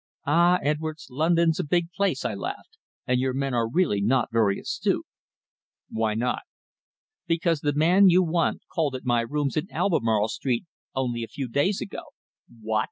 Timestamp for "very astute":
4.31-5.05